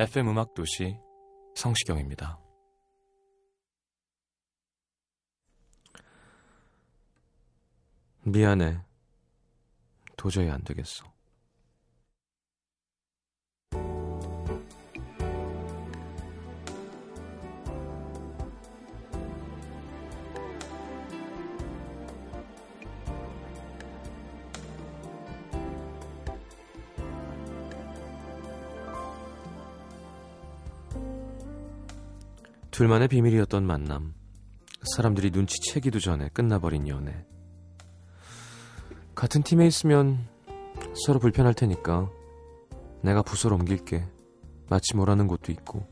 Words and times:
FM 0.00 0.28
음악 0.30 0.54
도시 0.54 0.96
성시경입니다. 1.54 2.40
미안해. 8.22 8.80
도저히 10.16 10.48
안 10.48 10.64
되겠어. 10.64 11.04
둘만의 32.80 33.08
비밀이었던 33.08 33.66
만남. 33.66 34.14
사람들이 34.96 35.32
눈치채기도 35.32 35.98
전에 36.00 36.30
끝나버린 36.30 36.88
연애. 36.88 37.26
같은 39.14 39.42
팀에 39.42 39.66
있으면 39.66 40.26
서로 41.04 41.18
불편할 41.18 41.52
테니까 41.52 42.08
내가 43.02 43.20
부서로 43.20 43.56
옮길게. 43.56 44.06
마치 44.70 44.96
뭐라는 44.96 45.26
곳도 45.26 45.52
있고. 45.52 45.86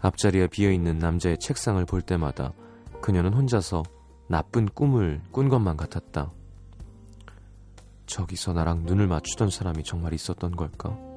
앞자리에 0.00 0.48
비어있는 0.48 0.98
남자의 0.98 1.38
책상을 1.40 1.82
볼 1.86 2.02
때마다 2.02 2.52
그녀는 3.00 3.32
혼자서 3.32 3.84
나쁜 4.28 4.68
꿈을 4.68 5.22
꾼 5.32 5.48
것만 5.48 5.78
같았다. 5.78 6.30
저기서 8.04 8.52
나랑 8.52 8.82
눈을 8.82 9.06
맞추던 9.06 9.48
사람이 9.48 9.84
정말 9.84 10.12
있었던 10.12 10.54
걸까? 10.54 11.07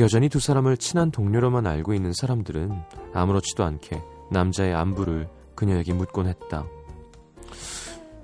여전히 0.00 0.30
두 0.30 0.40
사람을 0.40 0.78
친한 0.78 1.10
동료로만 1.10 1.66
알고 1.66 1.92
있는 1.92 2.12
사람들은 2.14 2.72
아무렇지도 3.12 3.64
않게 3.64 4.02
남자의 4.30 4.74
안부를 4.74 5.28
그녀에게 5.54 5.92
묻곤 5.92 6.26
했다. 6.26 6.66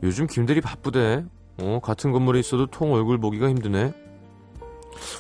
요즘 0.02 0.26
김대리 0.26 0.60
바쁘대. 0.62 1.24
어, 1.62 1.80
같은 1.82 2.12
건물에 2.12 2.38
있어도 2.40 2.66
통 2.66 2.92
얼굴 2.92 3.18
보기가 3.18 3.48
힘드네. 3.48 3.92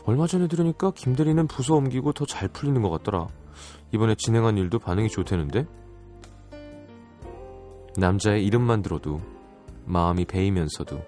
얼마 0.06 0.26
전에 0.26 0.48
들으니까 0.48 0.92
김대리는 0.92 1.46
부서 1.46 1.74
옮기고 1.74 2.12
더 2.12 2.24
잘 2.26 2.48
풀리는 2.48 2.80
것 2.80 2.88
같더라. 2.90 3.26
이번에 3.92 4.14
진행한 4.16 4.56
일도 4.56 4.78
반응이 4.78 5.08
좋대는데? 5.08 5.66
남자의 7.98 8.44
이름만 8.44 8.82
들어도 8.82 9.20
마음이 9.84 10.24
베이면서도 10.24 11.02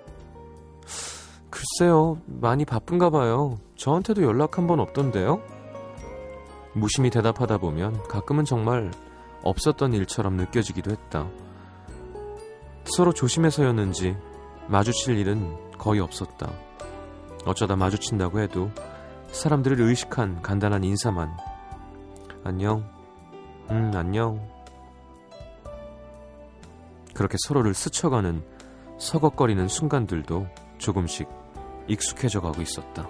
글쎄요, 1.50 2.20
많이 2.26 2.64
바쁜가 2.64 3.10
봐요. 3.10 3.58
저한테도 3.78 4.22
연락 4.24 4.58
한 4.58 4.66
번 4.66 4.80
없던데요? 4.80 5.40
무심히 6.74 7.10
대답하다 7.10 7.58
보면 7.58 8.02
가끔은 8.08 8.44
정말 8.44 8.90
없었던 9.42 9.94
일처럼 9.94 10.36
느껴지기도 10.36 10.90
했다. 10.90 11.28
서로 12.84 13.12
조심해서였는지 13.12 14.16
마주칠 14.66 15.16
일은 15.16 15.56
거의 15.78 16.00
없었다. 16.00 16.50
어쩌다 17.46 17.76
마주친다고 17.76 18.40
해도 18.40 18.70
사람들을 19.28 19.80
의식한 19.80 20.42
간단한 20.42 20.82
인사만. 20.84 21.30
안녕. 22.44 22.84
음, 23.70 23.92
안녕. 23.94 24.46
그렇게 27.14 27.36
서로를 27.46 27.74
스쳐가는 27.74 28.42
서걱거리는 28.98 29.68
순간들도 29.68 30.46
조금씩 30.78 31.28
익숙해져 31.86 32.40
가고 32.40 32.60
있었다. 32.60 33.08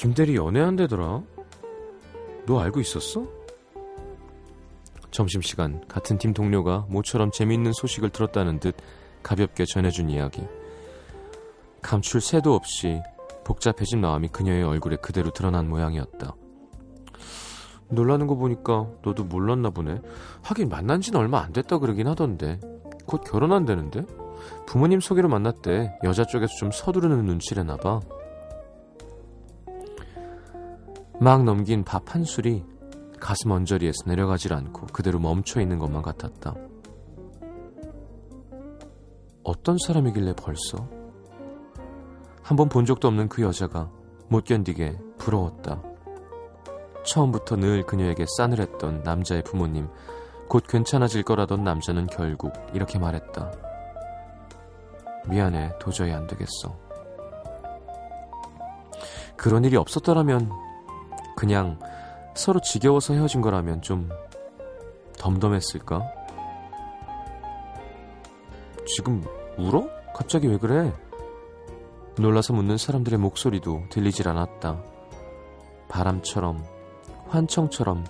김대리 0.00 0.34
연애한대더라. 0.34 1.22
너 2.46 2.58
알고 2.58 2.80
있었어? 2.80 3.22
점심시간 5.10 5.86
같은 5.88 6.16
팀 6.16 6.32
동료가 6.32 6.86
모처럼 6.88 7.30
재미있는 7.30 7.74
소식을 7.74 8.08
들었다는 8.08 8.60
듯 8.60 8.76
가볍게 9.22 9.66
전해준 9.66 10.08
이야기. 10.08 10.42
감출 11.82 12.22
새도 12.22 12.54
없이 12.54 13.02
복잡해진 13.44 14.00
마음이 14.00 14.28
그녀의 14.28 14.62
얼굴에 14.62 14.96
그대로 15.02 15.32
드러난 15.32 15.68
모양이었다. 15.68 16.34
놀라는 17.90 18.26
거 18.26 18.36
보니까 18.36 18.86
너도 19.04 19.24
몰랐나 19.24 19.68
보네. 19.68 20.00
하긴 20.42 20.70
만난 20.70 21.02
지는 21.02 21.20
얼마 21.20 21.40
안 21.40 21.52
됐다 21.52 21.76
그러긴 21.76 22.08
하던데. 22.08 22.58
곧 23.04 23.22
결혼한다는데? 23.22 24.06
부모님 24.66 25.00
소개로 25.00 25.28
만났대. 25.28 25.98
여자 26.04 26.24
쪽에서 26.24 26.54
좀 26.56 26.70
서두르는 26.70 27.26
눈치래나 27.26 27.76
봐. 27.76 28.00
막 31.20 31.44
넘긴 31.44 31.84
밥 31.84 32.14
한 32.14 32.24
술이 32.24 32.64
가슴 33.20 33.50
언저리에서 33.50 34.04
내려가질 34.06 34.52
않고 34.54 34.86
그대로 34.86 35.18
멈춰 35.18 35.60
있는 35.60 35.78
것만 35.78 36.02
같았다. 36.02 36.54
어떤 39.44 39.76
사람이길래 39.86 40.34
벌써? 40.34 40.88
한 42.42 42.56
번 42.56 42.68
본 42.68 42.84
적도 42.84 43.06
없는 43.08 43.28
그 43.28 43.42
여자가 43.42 43.90
못 44.28 44.44
견디게 44.44 44.98
부러웠다. 45.18 45.82
처음부터 47.04 47.56
늘 47.56 47.82
그녀에게 47.84 48.24
싸늘했던 48.36 49.02
남자의 49.04 49.42
부모님, 49.44 49.88
곧 50.48 50.64
괜찮아질 50.66 51.22
거라던 51.22 51.62
남자는 51.62 52.06
결국 52.06 52.52
이렇게 52.74 52.98
말했다. 52.98 53.52
미안해, 55.28 55.78
도저히 55.78 56.12
안 56.12 56.26
되겠어. 56.26 56.76
그런 59.36 59.64
일이 59.64 59.76
없었더라면 59.76 60.50
그냥 61.40 61.78
서로 62.34 62.60
지겨워서 62.60 63.14
헤어진 63.14 63.40
거라면 63.40 63.80
좀 63.80 64.10
덤덤했을까? 65.16 66.02
지금 68.84 69.24
울어? 69.56 69.88
갑자기 70.14 70.48
왜 70.48 70.58
그래? 70.58 70.92
놀라서 72.18 72.52
묻는 72.52 72.76
사람들의 72.76 73.18
목소리도 73.18 73.84
들리질 73.88 74.28
않았다. 74.28 74.82
바람처럼, 75.88 76.62
환청처럼 77.28 78.04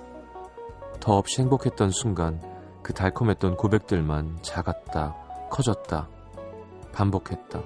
더없이 0.98 1.40
행복했던 1.42 1.90
순간 1.90 2.42
그 2.82 2.92
달콤했던 2.92 3.56
고백들만 3.56 4.38
작았다, 4.42 5.14
커졌다, 5.50 6.08
반복했다. 6.92 7.62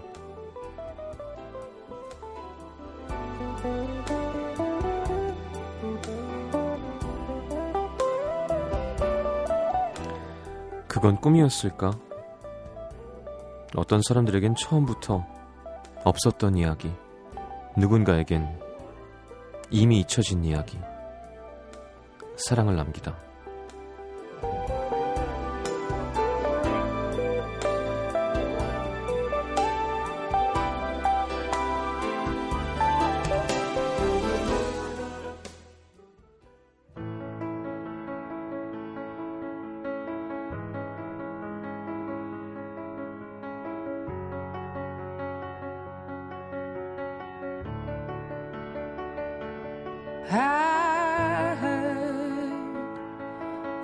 그건 11.05 11.21
꿈이었을까? 11.21 11.91
어떤 13.77 14.01
사람들에겐 14.01 14.55
처음부터 14.55 15.23
없었던 16.03 16.56
이야기, 16.56 16.91
누군가에겐 17.77 18.59
이미 19.69 20.01
잊혀진 20.01 20.43
이야기. 20.45 20.81
사랑을 22.37 22.77
남기다. 22.77 23.15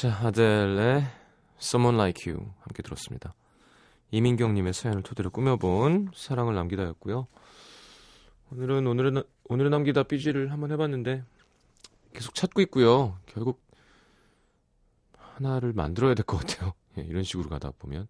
자, 0.00 0.14
아델의 0.24 1.04
Someone 1.60 1.98
Like 2.00 2.32
You 2.32 2.50
함께 2.60 2.82
들었습니다. 2.82 3.34
이민경님의 4.12 4.72
사연을 4.72 5.02
토대로 5.02 5.28
꾸며본 5.28 6.12
사랑을 6.14 6.54
남기다였고요. 6.54 7.26
오늘은 8.50 8.86
오늘은 8.86 9.12
나- 9.12 9.24
오늘은 9.44 9.70
남기다 9.70 10.04
삐지를 10.04 10.52
한번 10.52 10.72
해봤는데 10.72 11.22
계속 12.14 12.34
찾고 12.34 12.62
있고요. 12.62 13.18
결국 13.26 13.62
하나를 15.18 15.74
만들어야 15.74 16.14
될 16.14 16.24
것 16.24 16.38
같아요. 16.38 16.72
예, 16.96 17.02
이런 17.02 17.22
식으로 17.22 17.50
가다 17.50 17.70
보면 17.78 18.08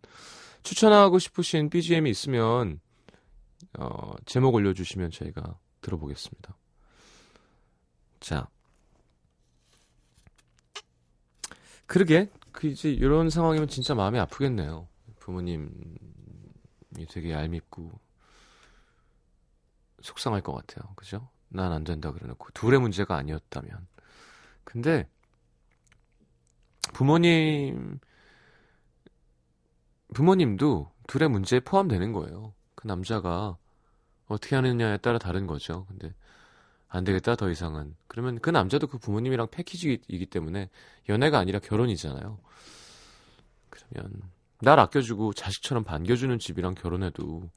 추천하고 0.62 1.19
싶으신 1.19 1.70
BGM이 1.70 2.08
있으면 2.08 2.78
어, 3.81 4.12
제목 4.26 4.54
올려주시면 4.54 5.10
저희가 5.10 5.58
들어보겠습니다. 5.81 6.56
자, 8.20 8.46
그러게 11.90 12.31
그 12.52 12.69
이제 12.69 12.88
이런 12.88 13.31
상황이면 13.31 13.66
진짜 13.66 13.96
마음이 13.96 14.16
아프겠네요. 14.20 14.87
부모님이 15.19 15.66
되게 17.08 17.32
얄밉고 17.32 17.90
속상할 20.00 20.40
것 20.40 20.54
같아요. 20.54 20.94
그죠? 20.94 21.28
난 21.48 21.72
안 21.72 21.82
된다 21.82 22.12
그래놓고 22.12 22.50
둘의 22.54 22.78
문제가 22.78 23.16
아니었다면. 23.16 23.88
근데 24.62 25.08
부모님 26.94 27.98
부모님도 30.14 30.92
둘의 31.08 31.28
문제에 31.28 31.58
포함되는 31.58 32.12
거예요. 32.12 32.54
그 32.76 32.87
남자가 32.87 33.58
어떻게 34.26 34.54
하느냐에 34.54 34.98
따라 34.98 35.19
다른 35.19 35.48
거죠. 35.48 35.87
근데 35.87 36.14
안 36.90 37.04
되겠다 37.04 37.37
더 37.37 37.48
이상은 37.48 37.94
그러면 38.08 38.40
그 38.40 38.50
남자도 38.50 38.88
그 38.88 38.98
부모님이랑 38.98 39.48
패키지이기 39.50 40.26
때문에 40.26 40.69
연애가 41.08 41.38
아니라 41.38 41.60
결혼이잖아요. 41.60 42.38
그러면 43.70 44.22
날 44.60 44.81
아껴주고 44.81 45.32
자식처럼 45.32 45.84
반겨주는 45.84 46.37
집이랑 46.40 46.75
결혼해도 46.75 47.48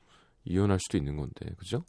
이혼할 0.45 0.79
수도 0.79 0.97
있는 0.97 1.17
건데 1.17 1.51
그죠? 1.57 1.83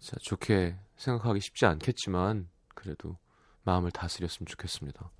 자 0.00 0.16
좋게 0.20 0.76
생각하기 0.96 1.40
쉽지 1.40 1.64
않겠지만 1.64 2.48
그래도 2.74 3.16
마음을 3.62 3.92
다스렸으면 3.92 4.46
좋겠습니다. 4.46 5.10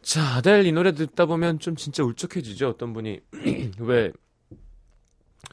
자 0.00 0.22
아델 0.36 0.64
이 0.64 0.72
노래 0.72 0.92
듣다 0.92 1.26
보면 1.26 1.58
좀 1.58 1.76
진짜 1.76 2.02
울적해지죠. 2.02 2.70
어떤 2.70 2.94
분이 2.94 3.20
왜 3.80 4.12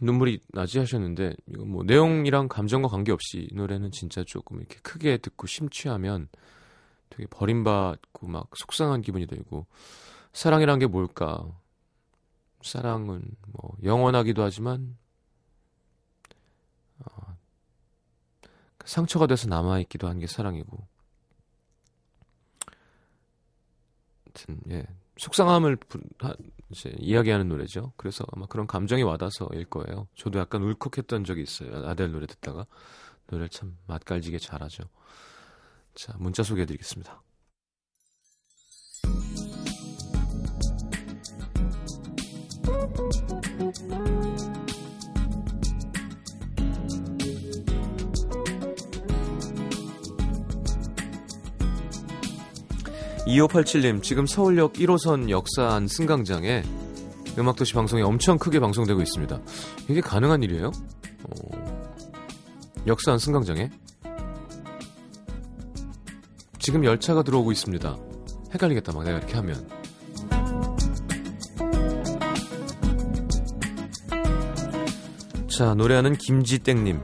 눈물이 0.02 0.40
나지 0.48 0.80
하셨는데 0.80 1.36
이거 1.48 1.66
뭐 1.66 1.84
내용이랑 1.84 2.48
감정과 2.48 2.88
관계없이 2.88 3.48
이 3.52 3.56
노래는 3.56 3.92
진짜 3.92 4.24
조금 4.26 4.60
이렇게 4.60 4.78
크게 4.82 5.18
듣고 5.18 5.48
심취하면 5.48 6.28
되게 7.10 7.28
버림받고 7.28 8.28
막 8.28 8.50
속상한 8.56 9.02
기분이 9.02 9.28
들고 9.28 9.68
사랑이란 10.34 10.80
게 10.80 10.88
뭘까? 10.88 11.46
사랑은 12.64 13.24
뭐 13.48 13.76
영원하기도 13.84 14.42
하지만 14.42 14.98
어, 17.00 17.38
상처가 18.86 19.28
돼서 19.28 19.48
남아 19.48 19.80
있기도 19.82 20.08
한 20.08 20.20
게 20.20 20.28
사랑이고. 20.28 20.88
하여튼 24.26 24.60
예 24.70 24.86
속상함을 25.18 25.78
이제 26.70 26.94
이야기하는 26.98 27.48
노래죠. 27.48 27.94
그래서 27.98 28.26
아마 28.32 28.46
그런 28.48 28.68
감정이 28.68 29.04
와닿아서일 29.04 29.66
거예요. 29.66 30.08
저도 30.16 30.40
약간 30.40 30.64
울컥했던 30.64 31.24
적이 31.24 31.44
있어요. 31.44 31.88
아델 31.88 32.12
노래 32.12 32.26
듣다가 32.26 32.66
노래를 33.28 33.50
참 33.50 33.78
맛깔지게 33.88 34.40
잘하죠. 34.40 34.84
자 35.96 36.14
문자 36.18 36.44
소개해드리겠습니다. 36.44 37.22
(2587님) 53.26 54.04
지금 54.04 54.26
서울역 54.26 54.74
1호선 54.74 55.30
역사안 55.30 55.88
승강장에 55.88 56.64
음악도시 57.38 57.74
방송이 57.74 58.02
엄청 58.02 58.38
크게 58.38 58.60
방송되고 58.60 59.02
있습니다. 59.02 59.40
이게 59.90 60.02
가능한 60.02 60.44
일이에요? 60.44 60.72
어, 61.24 61.84
역사안 62.86 63.18
승강장에? 63.18 63.72
지금 66.60 66.84
열차가 66.86 67.24
들어오고 67.24 67.52
있습니다. 67.52 67.98
헷갈리겠다 68.54 68.94
막 68.94 69.04
내가 69.04 69.18
이렇게 69.18 69.36
하면. 69.36 69.68
자 75.50 75.74
노래하는 75.74 76.16
김지땡님. 76.16 77.00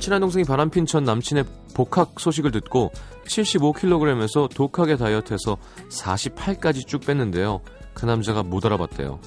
친한 0.00 0.20
동생이 0.20 0.44
바람핀 0.44 0.86
전 0.86 1.04
남친의 1.04 1.44
복학 1.74 2.18
소식을 2.18 2.50
듣고 2.50 2.90
75kg에서 3.26 4.54
독하게 4.54 4.96
다이어트해서 4.96 5.56
48까지 5.88 6.86
쭉 6.86 7.00
뺐는데요. 7.00 7.60
그 7.94 8.06
남자가 8.06 8.42
못 8.42 8.64
알아봤대요. 8.64 9.20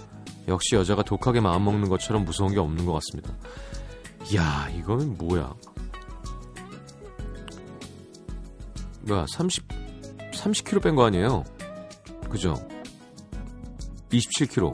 역시 0.47 0.75
여자가 0.75 1.03
독하게 1.03 1.39
마음먹는 1.39 1.89
것처럼 1.89 2.25
무서운 2.25 2.53
게 2.53 2.59
없는 2.59 2.85
것 2.85 2.93
같습니다. 2.93 3.33
이야, 4.31 4.69
이거는 4.75 5.17
뭐야? 5.17 5.53
뭐야, 9.01 9.25
30, 9.29 9.67
30kg 10.31 10.81
뺀 10.83 10.95
거 10.95 11.05
아니에요? 11.05 11.43
그죠? 12.29 12.55
27kg. 14.09 14.73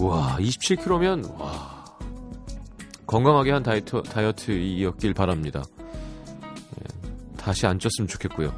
와, 0.00 0.36
27kg면, 0.38 1.38
와. 1.38 1.84
건강하게 3.06 3.50
한 3.50 3.62
다이어트, 3.62 4.02
다이어트이었길 4.02 5.14
바랍니다. 5.14 5.62
예, 7.50 7.52
다시 7.52 7.66
안 7.66 7.78
쪘으면 7.78 8.08
좋겠고요. 8.08 8.54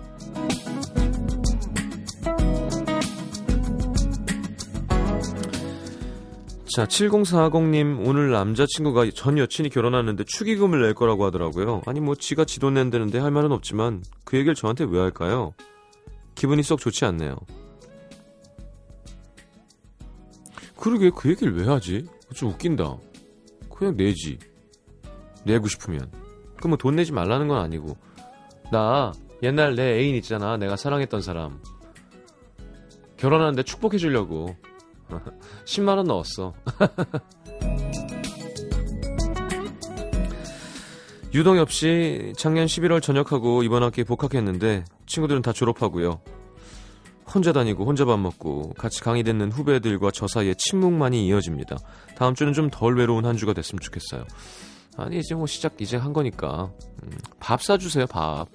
자, 6.74 6.86
7040님, 6.86 8.06
오늘 8.06 8.30
남자친구가 8.30 9.10
전 9.14 9.38
여친이 9.38 9.70
결혼하는데 9.70 10.24
축의금을 10.24 10.82
낼 10.82 10.94
거라고 10.94 11.24
하더라고요. 11.24 11.82
아니, 11.86 12.00
뭐, 12.00 12.14
지가 12.14 12.44
지 12.44 12.60
돈 12.60 12.74
낸다는데 12.74 13.18
할 13.18 13.30
말은 13.30 13.52
없지만, 13.52 14.02
그 14.24 14.36
얘기를 14.36 14.54
저한테 14.54 14.84
왜 14.84 15.00
할까요? 15.00 15.54
기분이 16.34 16.62
썩 16.62 16.78
좋지 16.78 17.04
않네요. 17.06 17.36
그러게, 20.76 21.10
그 21.14 21.30
얘기를 21.30 21.54
왜 21.56 21.66
하지? 21.66 22.06
좀 22.34 22.50
웃긴다. 22.50 22.96
그냥 23.74 23.96
내지. 23.96 24.38
내고 25.44 25.68
싶으면. 25.68 26.10
그럼 26.56 26.70
뭐돈 26.70 26.96
내지 26.96 27.12
말라는 27.12 27.48
건 27.48 27.58
아니고. 27.58 27.96
나 28.72 29.12
옛날 29.42 29.76
내 29.76 29.98
애인 29.98 30.14
있잖아. 30.16 30.56
내가 30.56 30.76
사랑했던 30.76 31.20
사람. 31.20 31.60
결혼하는데 33.18 33.62
축복해 33.64 33.98
주려고 33.98 34.56
10만 35.66 35.98
원 35.98 36.06
넣었어. 36.06 36.54
유동엽 41.34 41.70
씨 41.70 42.32
작년 42.36 42.64
11월 42.64 43.02
전역하고 43.02 43.62
이번 43.62 43.82
학기에 43.82 44.04
복학했는데 44.04 44.86
친구들은 45.06 45.42
다 45.42 45.52
졸업하고요. 45.52 46.22
혼자 47.32 47.52
다니고 47.52 47.84
혼자 47.84 48.06
밥 48.06 48.18
먹고 48.18 48.72
같이 48.78 49.02
강의 49.02 49.22
듣는 49.22 49.52
후배들과 49.52 50.10
저 50.12 50.26
사이에 50.26 50.54
침묵만이 50.56 51.26
이어집니다. 51.26 51.76
다음 52.16 52.34
주는 52.34 52.54
좀 52.54 52.70
덜 52.70 52.96
외로운 52.96 53.26
한 53.26 53.36
주가 53.36 53.52
됐으면 53.52 53.80
좋겠어요. 53.80 54.24
아니 54.96 55.18
이제 55.18 55.34
뭐 55.34 55.46
시작 55.46 55.74
이제 55.80 55.96
한 55.98 56.12
거니까 56.14 56.70
음, 57.02 57.10
밥 57.38 57.62
사주세요 57.62 58.06
밥. 58.06 58.48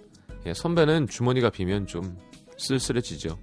예, 0.48 0.54
선배는 0.54 1.08
주머니가 1.08 1.50
비면 1.50 1.88
좀 1.88 2.18
쓸쓸해지죠. 2.58 3.38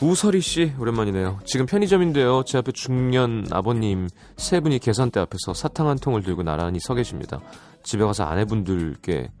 우설이 0.00 0.40
씨 0.40 0.72
오랜만이네요. 0.78 1.40
지금 1.44 1.66
편의점인데요. 1.66 2.44
제 2.44 2.58
앞에 2.58 2.70
중년 2.70 3.46
아버님 3.50 4.08
세 4.36 4.60
분이 4.60 4.78
계산대 4.78 5.18
앞에서 5.18 5.54
사탕 5.54 5.88
한 5.88 5.98
통을 5.98 6.22
들고 6.22 6.44
나란히 6.44 6.78
서 6.78 6.94
계십니다. 6.94 7.40
집에 7.82 8.04
가서 8.04 8.24
아내분들께 8.24 9.32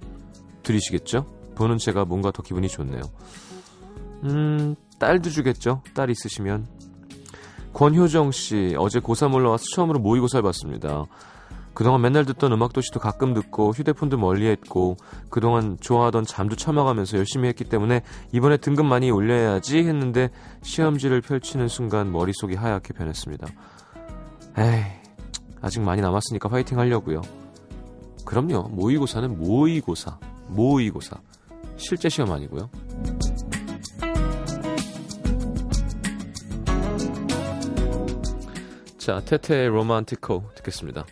드리시겠죠? 0.64 1.24
보는 1.54 1.78
제가 1.78 2.04
뭔가 2.04 2.32
더 2.32 2.42
기분이 2.42 2.68
좋네요. 2.68 3.02
음, 4.24 4.74
딸도 4.98 5.30
주겠죠? 5.30 5.82
딸 5.94 6.10
있으시면. 6.10 6.66
권효정 7.72 8.32
씨 8.32 8.74
어제 8.76 8.98
고3 8.98 9.32
올라와서 9.32 9.62
처음으로 9.76 10.00
모의고사를 10.00 10.42
봤습니다. 10.42 11.06
그동안 11.74 12.02
맨날 12.02 12.24
듣던 12.24 12.52
음악도시도 12.52 13.00
가끔 13.00 13.32
듣고 13.32 13.70
휴대폰도 13.70 14.18
멀리했고 14.18 14.96
그동안 15.30 15.78
좋아하던 15.80 16.24
잠도 16.24 16.56
참아가면서 16.56 17.16
열심히 17.16 17.48
했기 17.48 17.64
때문에 17.64 18.02
이번에 18.32 18.56
등급 18.56 18.86
많이 18.86 19.10
올려야지 19.10 19.78
했는데 19.78 20.30
시험지를 20.62 21.20
펼치는 21.20 21.68
순간 21.68 22.12
머릿속이 22.12 22.54
하얗게 22.54 22.94
변했습니다. 22.94 23.46
에이 24.58 24.84
아직 25.62 25.80
많이 25.80 26.02
남았으니까 26.02 26.50
화이팅 26.50 26.78
하려고요. 26.78 27.22
그럼요 28.24 28.68
모의고사는 28.68 29.38
모의고사 29.38 30.18
모의고사 30.48 31.16
실제 31.76 32.08
시험 32.08 32.32
아니고요. 32.32 32.68
자 38.98 39.20
테테의 39.24 39.68
로만티코 39.68 40.50
듣겠습니다. 40.56 41.06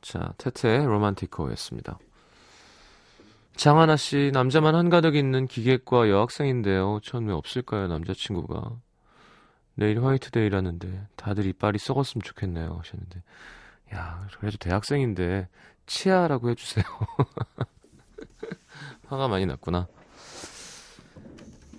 자, 0.00 0.32
테테의 0.38 0.86
로만티코였습니다. 0.86 1.98
장하나 3.56 3.96
씨, 3.96 4.30
남자만 4.32 4.74
한가득 4.74 5.16
있는 5.16 5.46
기계과 5.46 6.08
여학생인데요. 6.08 7.00
전 7.02 7.26
왜 7.26 7.34
없을까요, 7.34 7.88
남자친구가? 7.88 8.78
내일 9.74 10.02
화이트데이라는데 10.04 11.06
다들 11.16 11.46
이빨이 11.46 11.78
썩었으면 11.78 12.22
좋겠네요. 12.22 12.76
하셨는데. 12.78 13.22
야, 13.94 14.26
그래도 14.38 14.56
대학생인데 14.58 15.48
치아라고 15.86 16.50
해주세요. 16.50 16.84
화가 19.08 19.28
많이 19.28 19.46
났구나. 19.46 19.86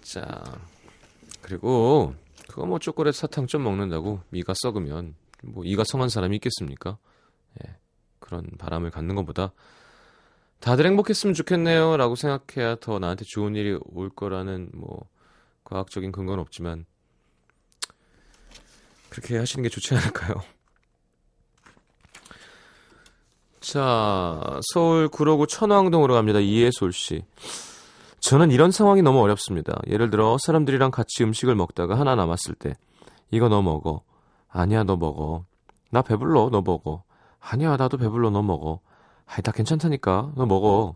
자, 0.02 0.44
그리고 1.42 2.14
그거 2.48 2.66
뭐 2.66 2.80
초콜릿 2.80 3.16
사탕 3.16 3.48
좀 3.48 3.64
먹는다고 3.64 4.22
미가 4.30 4.54
썩으면 4.56 5.16
뭐 5.44 5.64
이가 5.66 5.84
성한 5.86 6.10
사람이 6.10 6.36
있겠습니까? 6.38 6.98
예. 7.66 7.76
그런 8.22 8.46
바람을 8.58 8.92
갖는 8.92 9.16
것보다 9.16 9.52
다들 10.62 10.86
행복했으면 10.86 11.34
좋겠네요 11.34 11.98
라고 11.98 12.16
생각해야 12.16 12.78
더 12.80 13.00
나한테 13.00 13.26
좋은 13.28 13.56
일이 13.56 13.78
올 13.92 14.10
거라는 14.10 14.70
뭐 14.74 15.10
과학적인 15.66 16.14
근거는 16.14 16.40
없지만 16.40 16.86
그렇게 19.10 19.38
하시는 19.38 19.62
게 19.62 19.68
좋지 19.68 19.94
않을까요? 19.96 20.36
자, 23.60 24.60
서울 24.74 25.10
구로구 25.10 25.48
천왕동으로 25.48 26.14
갑니다. 26.14 26.40
이해솔 26.40 26.94
씨. 26.94 27.24
저는 28.22 28.52
이런 28.52 28.72
상황이 28.72 29.02
너무 29.02 29.20
어렵습니다. 29.22 29.80
예를 29.88 30.10
들어 30.10 30.38
사람들이랑 30.40 30.92
같이 30.92 31.24
음식을 31.24 31.56
먹다가 31.56 32.00
하나 32.00 32.16
남았을 32.16 32.56
때 32.56 32.76
이거 33.32 33.50
너 33.50 33.62
먹어. 33.62 34.04
아니야 34.48 34.84
너 34.84 34.96
먹어. 34.96 35.46
나 35.90 36.02
배불러 36.02 36.50
너 36.52 36.62
먹어. 36.62 37.04
아니야 37.42 37.76
나도 37.76 37.98
배불러 37.98 38.30
너 38.30 38.42
먹어. 38.42 38.80
아이 39.26 39.42
다 39.42 39.52
괜찮다니까 39.52 40.34
너 40.36 40.46
먹어. 40.46 40.96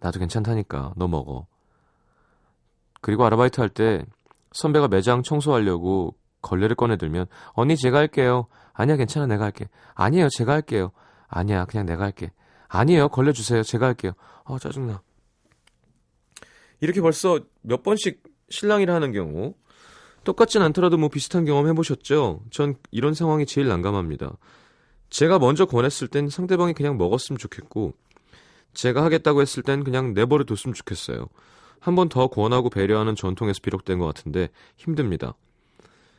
나도 0.00 0.18
괜찮다니까 0.18 0.92
너 0.96 1.08
먹어. 1.08 1.46
그리고 3.00 3.24
아르바이트 3.24 3.60
할 3.60 3.70
때 3.70 4.04
선배가 4.52 4.88
매장 4.88 5.22
청소하려고 5.22 6.14
걸레를 6.42 6.74
꺼내들면 6.76 7.26
언니 7.52 7.76
제가 7.76 7.98
할게요. 7.98 8.46
아니야 8.72 8.96
괜찮아 8.96 9.26
내가 9.26 9.44
할게. 9.44 9.68
아니에요 9.94 10.28
제가 10.30 10.52
할게요. 10.52 10.90
아니야 11.28 11.64
그냥 11.64 11.86
내가 11.86 12.04
할게. 12.04 12.32
아니에요 12.68 13.08
걸레 13.08 13.32
주세요 13.32 13.62
제가 13.62 13.86
할게요. 13.86 14.12
아 14.44 14.58
짜증나. 14.58 15.02
이렇게 16.80 17.00
벌써 17.00 17.40
몇 17.62 17.82
번씩 17.82 18.22
실랑이를 18.50 18.94
하는 18.94 19.12
경우 19.12 19.54
똑같진 20.24 20.62
않더라도 20.62 20.96
뭐 20.96 21.08
비슷한 21.08 21.44
경험 21.44 21.66
해보셨죠? 21.68 22.40
전 22.50 22.74
이런 22.90 23.14
상황이 23.14 23.46
제일 23.46 23.68
난감합니다. 23.68 24.32
제가 25.10 25.38
먼저 25.38 25.64
권했을 25.66 26.08
땐 26.08 26.28
상대방이 26.28 26.74
그냥 26.74 26.98
먹었으면 26.98 27.38
좋겠고 27.38 27.94
제가 28.74 29.02
하겠다고 29.04 29.40
했을 29.40 29.62
땐 29.62 29.82
그냥 29.84 30.12
내버려 30.14 30.44
뒀으면 30.44 30.74
좋겠어요. 30.74 31.26
한 31.80 31.94
번 31.94 32.08
더 32.08 32.26
권하고 32.26 32.70
배려하는 32.70 33.14
전통에서 33.14 33.60
비롯된 33.62 33.98
것 33.98 34.06
같은데 34.06 34.48
힘듭니다. 34.76 35.34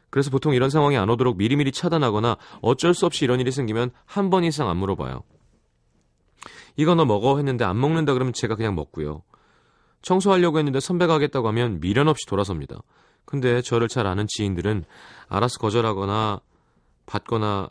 그래서 0.10 0.32
보통 0.32 0.54
이런 0.54 0.70
상황이 0.70 0.98
안 0.98 1.10
오도록 1.10 1.38
미리미리 1.38 1.72
차단하거나 1.72 2.38
어쩔 2.62 2.94
수 2.94 3.06
없이 3.06 3.26
이런 3.26 3.40
일이 3.40 3.52
생기면 3.52 3.92
한 4.06 4.30
번 4.30 4.44
이상 4.44 4.70
안 4.70 4.78
물어봐요. 4.78 5.22
이거 6.78 6.96
너 6.96 7.06
먹어 7.06 7.38
했는데 7.38 7.66
안 7.66 7.80
먹는다 7.80 8.14
그러면 8.14 8.34
제가 8.34 8.56
그냥 8.56 8.74
먹고요. 8.74 9.22
청소하려고 10.02 10.58
했는데 10.58 10.80
선배가 10.80 11.14
하겠다고 11.16 11.48
하면 11.50 11.80
미련 11.82 12.08
없이 12.08 12.26
돌아섭니다. 12.26 12.80
근데 13.26 13.62
저를 13.62 13.88
잘 13.90 14.08
아는 14.08 14.26
지인들은 14.28 14.86
알아서 15.28 15.60
거절하거나 15.60 16.40
받거나 17.06 17.68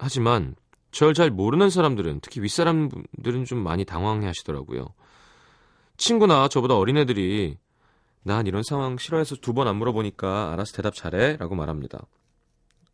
하지만 0.00 0.54
저를 0.92 1.14
잘 1.14 1.30
모르는 1.30 1.70
사람들은 1.70 2.20
특히 2.22 2.40
윗사람들은 2.42 3.44
좀 3.44 3.58
많이 3.58 3.84
당황해 3.84 4.26
하시더라고요. 4.26 4.88
친구나 5.96 6.48
저보다 6.48 6.76
어린애들이 6.76 7.58
난 8.22 8.46
이런 8.46 8.62
상황 8.62 8.96
싫어해서 8.98 9.36
두 9.36 9.52
번 9.52 9.68
안 9.68 9.76
물어보니까 9.76 10.52
알아서 10.52 10.72
대답 10.74 10.94
잘해 10.94 11.36
라고 11.36 11.54
말합니다. 11.54 12.06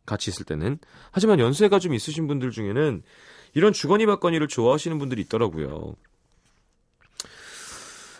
같이 0.05 0.29
있을 0.29 0.45
때는. 0.45 0.79
하지만 1.11 1.39
연세가 1.39 1.79
좀 1.79 1.93
있으신 1.93 2.27
분들 2.27 2.51
중에는 2.51 3.03
이런 3.53 3.73
주거니 3.73 4.05
받거니를 4.05 4.47
좋아하시는 4.47 4.97
분들이 4.99 5.21
있더라고요. 5.23 5.95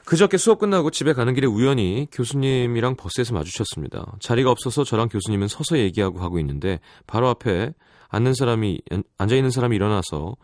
그저께 0.06 0.38
수업 0.38 0.60
끝나고 0.60 0.90
집에 0.92 1.12
가는 1.14 1.34
길에 1.34 1.48
우연히 1.48 2.08
교수님이랑 2.12 2.96
버스에서 2.96 3.34
마주쳤습니다. 3.34 4.14
자리가 4.22 4.50
없어서 4.50 4.86
저랑 4.86 5.10
교수님은 5.10 5.50
서서 5.50 5.78
얘기하고 5.78 6.18
가고 6.18 6.40
있는데 6.40 6.80
바로 7.06 7.28
앞에 7.28 7.74
앉는 8.10 8.34
사람이 8.34 8.82
앉아 9.18 9.36
있는 9.36 9.52
사람이 9.52 9.76
일어나서 9.76 10.36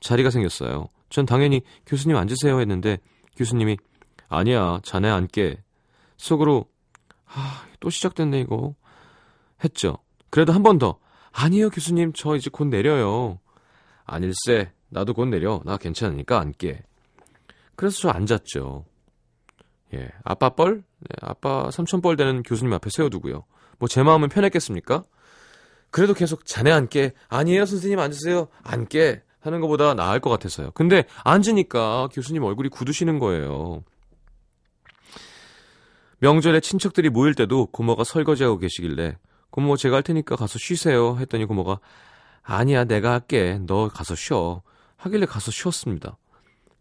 자리가 0.00 0.30
생겼어요. 0.30 0.88
전 1.08 1.24
당연히 1.26 1.62
교수님 1.86 2.16
앉으세요 2.16 2.60
했는데 2.60 2.98
교수님이 3.36 3.76
아니야 4.28 4.80
자네 4.82 5.08
앉게 5.10 5.62
속으로 6.16 6.66
아, 7.26 7.64
또 7.80 7.90
시작됐네, 7.90 8.40
이거. 8.40 8.74
했죠. 9.64 9.98
그래도 10.30 10.52
한 10.52 10.62
번 10.62 10.78
더. 10.78 10.98
아니요, 11.32 11.70
교수님. 11.70 12.12
저 12.14 12.36
이제 12.36 12.50
곧 12.50 12.66
내려요. 12.66 13.40
아닐세. 14.04 14.72
나도 14.88 15.12
곧 15.12 15.26
내려. 15.26 15.60
나 15.64 15.76
괜찮으니까 15.76 16.38
앉게. 16.40 16.82
그래서 17.74 17.98
저 18.00 18.08
앉았죠. 18.10 18.84
예. 19.94 20.08
아빠 20.24 20.50
뻘? 20.50 20.76
네, 21.00 21.08
아빠 21.20 21.70
삼촌 21.70 22.00
뻘 22.00 22.16
되는 22.16 22.42
교수님 22.42 22.72
앞에 22.74 22.90
세워두고요. 22.90 23.44
뭐 23.78 23.88
제 23.88 24.02
마음은 24.02 24.28
편했겠습니까? 24.28 25.04
그래도 25.90 26.14
계속 26.14 26.44
자네 26.46 26.70
앉게. 26.72 27.12
아니에요, 27.28 27.66
선생님 27.66 27.98
앉으세요. 27.98 28.48
앉게. 28.62 29.22
하는 29.46 29.60
것보다 29.60 29.94
나을 29.94 30.20
것 30.20 30.28
같아서요. 30.28 30.72
근데 30.72 31.04
앉으니까 31.24 32.08
교수님 32.12 32.42
얼굴이 32.42 32.68
굳으시는 32.68 33.20
거예요. 33.20 33.84
명절에 36.18 36.60
친척들이 36.60 37.10
모일 37.10 37.34
때도 37.34 37.66
고모가 37.66 38.04
설거지하고 38.04 38.58
계시길래 38.58 39.16
고모 39.50 39.76
제가 39.76 39.96
할 39.96 40.02
테니까 40.02 40.34
가서 40.34 40.58
쉬세요 40.58 41.16
했더니 41.20 41.44
고모가 41.44 41.78
아니야 42.42 42.84
내가 42.84 43.12
할게 43.12 43.60
너 43.66 43.88
가서 43.88 44.14
쉬어 44.14 44.62
하길래 44.96 45.26
가서 45.26 45.50
쉬었습니다. 45.50 46.16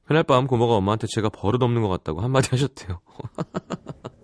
그날 0.06 0.24
밤 0.24 0.48
고모가 0.48 0.76
엄마한테 0.76 1.08
제가 1.08 1.30
버릇없는 1.30 1.82
것 1.82 1.90
같다고 1.90 2.22
한마디 2.22 2.50
하셨대요. 2.50 3.02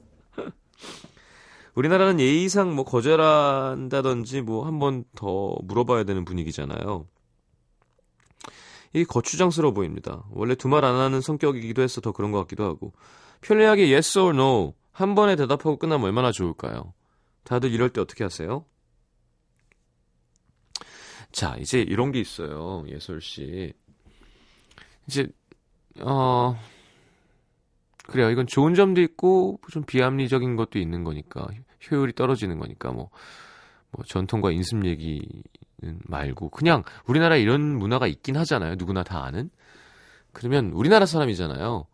우리나라는 1.76 2.20
예의상 2.20 2.76
뭐 2.76 2.84
거절한다든지 2.86 4.42
뭐 4.42 4.66
한 4.66 4.80
번 4.80 5.06
더 5.16 5.56
물어봐야 5.64 6.04
되는 6.04 6.26
분위기잖아요. 6.26 7.08
이 8.94 9.06
거추장스러워 9.06 9.74
보입니다. 9.74 10.24
원래 10.32 10.56
두 10.56 10.68
말 10.68 10.84
안 10.84 10.96
하는 10.96 11.22
성격이기도 11.22 11.82
해서 11.82 12.02
더 12.02 12.12
그런 12.12 12.32
것 12.32 12.40
같기도 12.40 12.66
하고 12.66 12.94
편리하게 13.42 13.92
yes 13.94 14.18
or 14.20 14.36
no 14.36 14.74
한 14.92 15.16
번에 15.16 15.36
대답하고 15.38 15.78
끝나면 15.78 16.06
얼마나 16.08 16.32
좋을까요? 16.32 16.94
다들 17.44 17.72
이럴 17.72 17.90
때 17.90 18.02
어떻게 18.02 18.24
하세요? 18.26 18.66
자, 21.32 21.56
이제 21.60 21.82
이런 21.82 22.12
게 22.12 22.20
있어요. 22.20 22.84
예솔 22.90 23.22
씨. 23.22 23.74
이제 25.08 25.28
어 26.02 26.58
그래요. 28.08 28.30
이건 28.30 28.48
좋은 28.48 28.74
점도 28.74 29.02
있고 29.02 29.60
좀 29.70 29.84
비합리적인 29.84 30.56
것도 30.56 30.80
있는 30.80 31.04
거니까 31.04 31.48
효율이 31.90 32.14
떨어지는 32.14 32.60
거니까 32.60 32.92
뭐, 32.92 33.10
뭐 33.92 34.04
전통과 34.06 34.52
인습 34.52 34.86
얘기는 34.86 35.22
말고 36.06 36.50
그냥 36.50 36.84
우리나라 37.06 37.36
이런 37.36 37.78
문화가 37.78 38.08
있긴 38.08 38.38
하잖아요. 38.38 38.76
누구나 38.76 39.04
다 39.04 39.24
아는. 39.24 39.50
그러면 40.34 40.72
우리나라 40.72 41.06
사람이잖아요. 41.06 41.86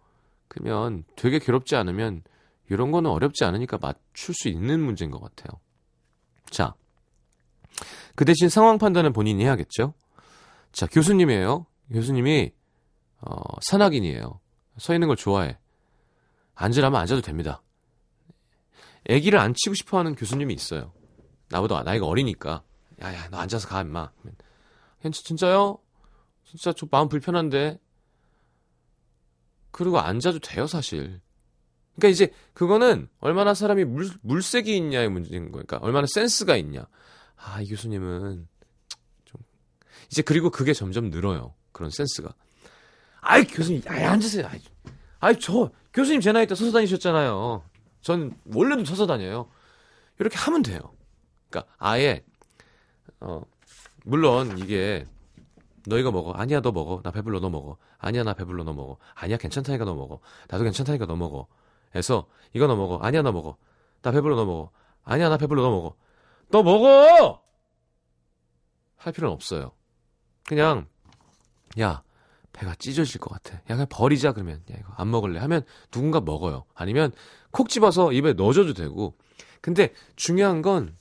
그러면 0.47 1.03
되게 1.15 1.39
괴롭지 1.39 1.75
않으면 1.75 2.23
이런 2.69 2.91
거는 2.91 3.09
어렵지 3.09 3.43
않으니까 3.45 3.77
맞출 3.81 4.33
수 4.35 4.47
있는 4.49 4.79
문제인 4.79 5.11
것 5.11 5.21
같아요. 5.21 5.59
자, 6.49 6.73
그 8.15 8.25
대신 8.25 8.49
상황 8.49 8.77
판단은 8.77 9.13
본인이 9.13 9.43
해야겠죠. 9.43 9.93
자, 10.71 10.87
교수님이에요. 10.87 11.65
교수님이 11.91 12.51
어, 13.21 13.35
산악인이에요. 13.61 14.39
서 14.77 14.93
있는 14.93 15.07
걸 15.07 15.17
좋아해. 15.17 15.57
앉으라면 16.57 16.99
앉아도 16.99 17.21
됩니다. 17.21 17.61
아기를 19.09 19.39
안 19.39 19.53
치고 19.53 19.75
싶어 19.75 19.99
하는 19.99 20.15
교수님이 20.15 20.53
있어요. 20.53 20.91
나보다 21.49 21.83
나이가 21.83 22.07
어리니까. 22.07 22.63
야, 23.01 23.13
야, 23.13 23.29
너 23.29 23.37
앉아서 23.37 23.67
가, 23.67 23.81
임마. 23.81 24.11
진짜요? 25.11 25.77
진짜 26.43 26.73
저 26.73 26.87
마음 26.91 27.07
불편한데. 27.07 27.79
그리고 29.71 29.99
앉아도 29.99 30.39
돼요, 30.39 30.65
사실. 30.65 31.21
그러니까 31.95 32.09
이제 32.09 32.33
그거는 32.53 33.07
얼마나 33.19 33.53
사람이 33.53 33.85
물, 33.85 34.09
물색이 34.21 34.75
있냐의 34.75 35.09
문제인 35.09 35.51
거니까. 35.51 35.77
그러니까 35.77 35.85
얼마나 35.85 36.07
센스가 36.07 36.57
있냐. 36.57 36.87
아, 37.35 37.61
이 37.61 37.67
교수님은 37.67 38.47
좀. 39.25 39.41
이제 40.11 40.21
그리고 40.23 40.49
그게 40.49 40.73
점점 40.73 41.11
늘어요. 41.11 41.53
그런 41.71 41.91
센스가. 41.91 42.33
아이, 43.21 43.45
교수님, 43.45 43.83
아이, 43.87 44.03
앉으세요. 44.03 44.47
아이, 44.47 44.59
아이, 45.19 45.39
저, 45.39 45.71
교수님 45.97 46.21
제 46.21 46.31
나이 46.31 46.45
때 46.45 46.53
서서 46.53 46.71
다니셨잖아요. 46.73 47.63
전 48.01 48.37
원래도 48.53 48.85
서서 48.85 49.07
다녀요. 49.07 49.49
이렇게 50.19 50.37
하면 50.37 50.61
돼요. 50.61 50.79
그러니까 51.49 51.73
아예 51.79 52.23
어 53.19 53.41
물론 54.05 54.59
이게 54.59 55.05
너희가 55.87 56.11
먹어. 56.11 56.33
아니야 56.33 56.61
너 56.61 56.71
먹어. 56.71 57.01
나 57.03 57.09
배불러 57.09 57.39
너 57.39 57.49
먹어. 57.49 57.77
아니야 57.97 58.23
나 58.23 58.35
배불러 58.35 58.63
너 58.63 58.73
먹어. 58.73 58.99
아니야 59.15 59.37
괜찮다니까 59.37 59.85
너 59.85 59.95
먹어. 59.95 60.19
나도 60.49 60.63
괜찮다니까 60.65 61.07
너 61.07 61.15
먹어. 61.15 61.47
해서 61.95 62.27
이거 62.53 62.67
너 62.67 62.75
먹어. 62.75 62.99
아니야 63.01 63.23
너 63.23 63.31
먹어. 63.31 63.57
나 64.03 64.11
배불러 64.11 64.35
너 64.35 64.45
먹어. 64.45 64.69
아니야 65.03 65.29
나 65.29 65.37
배불러 65.37 65.63
너 65.63 65.71
먹어. 65.71 65.95
너 66.51 66.61
먹어. 66.61 67.41
할 68.97 69.13
필요는 69.13 69.33
없어요. 69.33 69.71
그냥 70.45 70.85
야 71.79 72.03
배가 72.57 72.73
찢어질 72.73 73.21
것 73.21 73.29
같아. 73.31 73.57
야, 73.57 73.61
그냥 73.67 73.85
버리자, 73.87 74.33
그러면. 74.33 74.63
야, 74.71 74.77
이거 74.79 74.91
안 74.97 75.11
먹을래. 75.11 75.39
하면 75.39 75.61
누군가 75.91 76.19
먹어요. 76.19 76.65
아니면 76.73 77.11
콕 77.51 77.69
집어서 77.69 78.11
입에 78.11 78.33
넣어줘도 78.33 78.73
되고. 78.73 79.15
근데 79.61 79.93
중요한 80.15 80.63
건, 80.63 80.97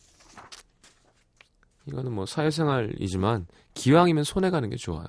이거는 1.87 2.13
뭐 2.13 2.27
사회생활이지만, 2.27 3.47
기왕이면 3.73 4.25
손해 4.25 4.51
가는 4.51 4.69
게 4.69 4.77
좋아요. 4.77 5.07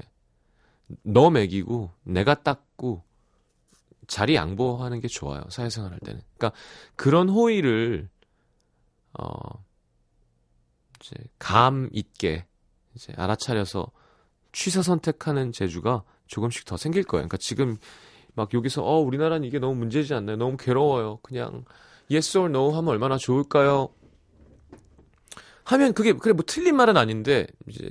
예. 0.00 0.08
너 1.02 1.28
먹이고, 1.28 1.90
내가 2.04 2.42
닦고, 2.42 3.02
자리 4.06 4.34
양보하는 4.34 5.00
게 5.00 5.08
좋아요. 5.08 5.42
사회생활 5.50 5.92
할 5.92 5.98
때는. 6.00 6.22
그러니까 6.38 6.58
그런 6.94 7.28
호의를, 7.28 8.08
어, 9.18 9.64
이제 11.00 11.16
감 11.38 11.90
있게, 11.92 12.46
이제 12.94 13.12
알아차려서 13.16 13.90
취사 14.56 14.80
선택하는 14.80 15.52
재주가 15.52 16.02
조금씩 16.28 16.64
더 16.64 16.78
생길 16.78 17.04
거예요. 17.04 17.28
그러니까 17.28 17.36
지금 17.36 17.76
막 18.34 18.54
여기서 18.54 18.82
어 18.82 19.00
우리나라는 19.00 19.46
이게 19.46 19.58
너무 19.58 19.74
문제지 19.74 20.14
않나요? 20.14 20.36
너무 20.36 20.56
괴로워요. 20.56 21.18
그냥 21.18 21.66
yes 22.10 22.38
or 22.38 22.48
no 22.48 22.70
하면 22.70 22.88
얼마나 22.88 23.18
좋을까요? 23.18 23.90
하면 25.64 25.92
그게 25.92 26.14
그래 26.14 26.32
뭐 26.32 26.42
틀린 26.46 26.74
말은 26.74 26.96
아닌데 26.96 27.46
이제 27.68 27.90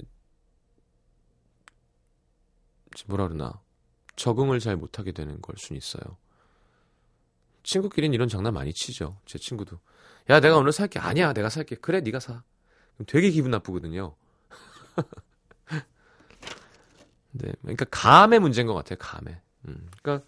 뭐라 3.05 3.27
그러나 3.27 3.61
적응을 4.15 4.59
잘 4.59 4.75
못하게 4.75 5.11
되는 5.11 5.39
걸 5.43 5.53
수는 5.59 5.77
있어요. 5.77 6.17
친구끼리는 7.61 8.11
이런 8.15 8.27
장난 8.27 8.55
많이 8.55 8.73
치죠. 8.73 9.19
제 9.27 9.37
친구도 9.37 9.79
야 10.31 10.39
내가 10.39 10.57
오늘 10.57 10.71
살게 10.71 10.97
아니야 10.97 11.33
내가 11.33 11.49
살게 11.49 11.75
그래 11.75 12.01
네가 12.01 12.19
사. 12.19 12.41
되게 13.05 13.29
기분 13.29 13.51
나쁘거든요. 13.51 14.15
네, 17.37 17.51
그러니까 17.61 17.85
감의 17.91 18.39
문제인 18.39 18.67
것 18.67 18.73
같아요. 18.73 18.97
감에. 18.99 19.39
음, 19.67 19.87
그러니까 20.01 20.25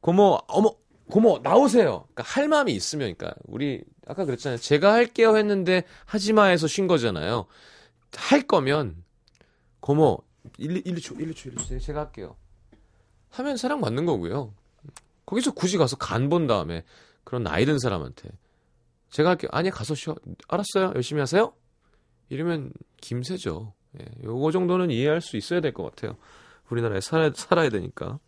고모, 0.00 0.38
어머, 0.48 0.74
고모 1.10 1.38
나오세요. 1.42 2.06
그러니까 2.14 2.22
할 2.24 2.48
마음이 2.48 2.72
있으면, 2.72 3.14
그러니까 3.14 3.38
우리 3.44 3.82
아까 4.06 4.24
그랬잖아요. 4.24 4.58
제가 4.58 4.92
할게요 4.92 5.36
했는데 5.36 5.84
하지마해서 6.04 6.66
쉰 6.66 6.86
거잖아요. 6.86 7.46
할 8.14 8.42
거면 8.46 9.02
고모 9.80 10.18
1, 10.58 10.86
1, 10.86 10.94
2초, 10.96 11.18
1, 11.20 11.32
2초, 11.32 11.46
1, 11.46 11.54
2초 11.56 11.80
제가 11.80 12.00
할게요. 12.00 12.36
하면 13.30 13.56
사랑 13.56 13.80
받는 13.80 14.04
거고요. 14.06 14.52
거기서 15.26 15.52
굳이 15.52 15.78
가서 15.78 15.96
간 15.96 16.28
본 16.28 16.46
다음에 16.46 16.84
그런 17.24 17.42
나이 17.42 17.64
든 17.64 17.78
사람한테 17.78 18.28
제가 19.10 19.30
할게요. 19.30 19.48
아니 19.52 19.70
가서 19.70 19.94
쉬어. 19.94 20.14
알았어요. 20.48 20.92
열심히 20.94 21.20
하세요. 21.20 21.54
이러면 22.28 22.72
김새죠. 23.00 23.72
예, 24.00 24.04
요거 24.24 24.50
정도는 24.52 24.90
이해할 24.90 25.20
수 25.20 25.36
있어야 25.36 25.60
될 25.60 25.72
것 25.72 25.84
같아요. 25.84 26.16
우리나라에 26.70 27.00
살아, 27.00 27.30
살아야 27.34 27.68
되니까. 27.70 28.18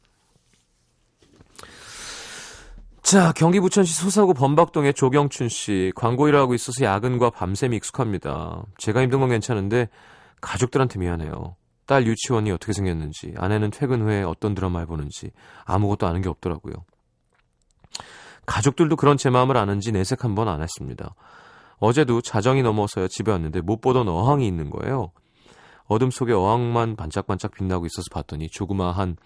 자, 3.02 3.32
경기 3.32 3.60
부천시 3.60 3.94
소사구 3.94 4.34
범박동의 4.34 4.94
조경춘 4.94 5.48
씨. 5.48 5.92
광고 5.94 6.26
일을 6.28 6.38
하고 6.40 6.54
있어서 6.54 6.84
야근과 6.84 7.30
밤샘이 7.30 7.76
익숙합니다. 7.76 8.64
제가 8.78 9.00
힘든 9.02 9.20
건 9.20 9.28
괜찮은데 9.30 9.88
가족들한테 10.40 10.98
미안해요. 10.98 11.56
딸 11.86 12.04
유치원이 12.04 12.50
어떻게 12.50 12.72
생겼는지, 12.72 13.32
아내는 13.36 13.70
퇴근 13.70 14.02
후에 14.02 14.24
어떤 14.24 14.56
드라마를 14.56 14.88
보는지 14.88 15.30
아무것도 15.64 16.06
아는 16.08 16.20
게 16.20 16.28
없더라고요. 16.28 16.74
가족들도 18.44 18.96
그런 18.96 19.16
제 19.16 19.30
마음을 19.30 19.56
아는지 19.56 19.92
내색 19.92 20.24
한번 20.24 20.48
안 20.48 20.62
했습니다. 20.62 21.14
어제도 21.78 22.20
자정이 22.20 22.62
넘어서야 22.62 23.06
집에 23.06 23.30
왔는데 23.30 23.60
못 23.60 23.80
보던 23.80 24.08
어항이 24.08 24.46
있는 24.48 24.68
거예요. 24.70 25.12
어둠 25.86 26.10
속에 26.10 26.32
어항만 26.32 26.96
반짝반짝 26.96 27.52
빛나고 27.52 27.86
있어서 27.86 28.04
봤더니 28.12 28.48
조그마한 28.48 29.16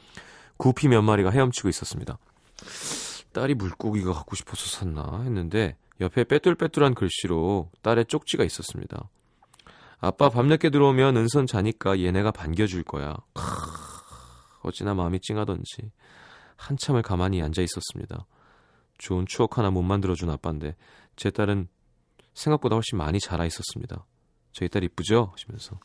구피 0.56 0.88
몇 0.88 1.02
마리가 1.02 1.30
헤엄치고 1.30 1.68
있었습니다. 1.68 2.18
딸이 3.32 3.54
물고기가 3.54 4.12
갖고 4.12 4.36
싶어서 4.36 4.66
샀나 4.66 5.22
했는데 5.22 5.76
옆에 6.00 6.24
빼뚤빼뚤한 6.24 6.94
글씨로 6.94 7.70
딸의 7.82 8.06
쪽지가 8.06 8.44
있었습니다. 8.44 9.08
아빠 9.98 10.30
밤늦게 10.30 10.70
들어오면 10.70 11.16
은선 11.16 11.46
자니까 11.46 12.00
얘네가 12.00 12.30
반겨줄 12.30 12.84
거야. 12.84 13.16
크, 13.34 13.42
어찌나 14.62 14.94
마음이 14.94 15.20
찡하던지 15.20 15.90
한참을 16.56 17.02
가만히 17.02 17.42
앉아 17.42 17.62
있었습니다. 17.62 18.26
좋은 18.98 19.26
추억 19.26 19.58
하나 19.58 19.70
못 19.70 19.82
만들어준 19.82 20.28
아빠인데 20.30 20.76
제 21.16 21.30
딸은 21.30 21.68
생각보다 22.34 22.76
훨씬 22.76 22.98
많이 22.98 23.18
자라 23.18 23.44
있었습니다. 23.46 24.06
저희 24.52 24.68
딸 24.68 24.84
이쁘죠? 24.84 25.30
하시면서 25.32 25.78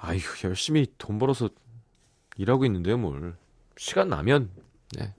아이고 0.00 0.24
열심히 0.44 0.86
돈 0.98 1.18
벌어서 1.18 1.48
일하고 2.36 2.64
있는데요 2.66 2.96
뭘 2.98 3.36
시간 3.76 4.08
나면 4.08 4.50
네 4.96 5.14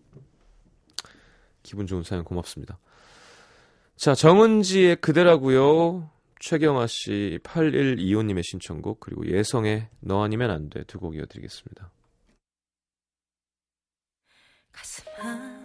기분 1.64 1.86
좋은 1.86 2.04
사연 2.04 2.24
고맙습니다. 2.24 2.80
자 3.96 4.16
정은지의 4.16 4.98
그대라고요. 4.98 6.10
최경아 6.40 6.88
씨 6.88 7.38
8125님의 7.44 8.44
신청곡 8.44 9.02
그리고 9.02 9.28
예성의 9.28 9.90
너 10.00 10.24
아니면 10.24 10.52
안 10.52 10.70
돼 10.70 10.84
두 10.86 10.98
곡 11.00 11.16
이어드리겠습니다. 11.16 11.92
가슴 14.72 15.04
아 15.22 15.59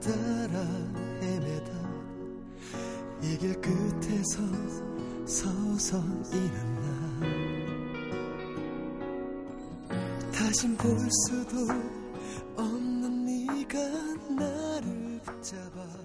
따라 0.00 0.60
헤매다. 1.20 1.72
이 3.22 3.36
길 3.38 3.60
끝에서 3.60 4.42
서성이는 5.26 6.74
날 6.80 6.88
다신 10.32 10.76
볼 10.76 10.96
수도 11.26 11.56
없는 12.56 13.24
네가 13.24 13.78
나를 14.34 15.20
붙잡아 15.24 15.97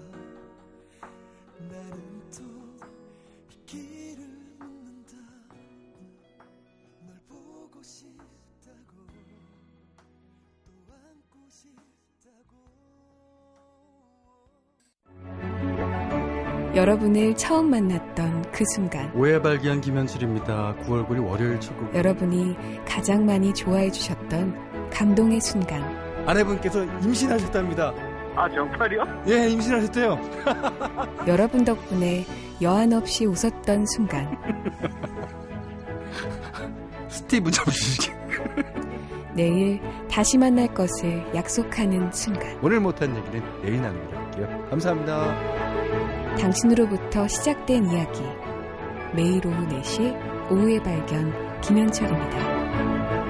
여러분을 16.84 17.34
처음 17.34 17.70
만났던 17.70 18.52
그 18.52 18.62
순간 18.74 19.10
오해 19.14 19.40
발견 19.40 19.80
김현철입니다. 19.80 20.74
9월 20.82 21.08
9일 21.08 21.26
월요일 21.26 21.58
첫 21.58 21.74
곡. 21.78 21.94
여러분이 21.94 22.54
가장 22.86 23.24
많이 23.24 23.54
좋아해 23.54 23.90
주셨던 23.90 24.90
감동의 24.90 25.40
순간 25.40 25.82
아내분께서 26.26 26.84
임신하셨답니다. 26.84 27.90
아 28.36 28.50
정말이요? 28.50 29.02
예, 29.28 29.48
임신하셨대요. 29.48 30.18
여러분 31.26 31.64
덕분에 31.64 32.26
여한 32.60 32.92
없이 32.92 33.24
웃었던 33.24 33.86
순간 33.86 34.36
스티브 37.08 37.50
잡으시기. 37.50 38.12
내일 39.32 39.80
다시 40.10 40.36
만날 40.36 40.68
것을 40.74 41.24
약속하는 41.34 42.12
순간 42.12 42.58
오늘 42.60 42.78
못한 42.78 43.16
얘기는 43.16 43.42
내일 43.62 43.80
나누기로 43.80 44.18
할게요. 44.18 44.66
감사합니다. 44.68 45.53
당신으로부터 46.38 47.26
시작된 47.28 47.90
이야기 47.90 48.22
매일 49.14 49.46
오후 49.46 49.66
4시 49.68 50.50
오후의 50.50 50.82
발견 50.82 51.60
김현철입니다. 51.60 53.23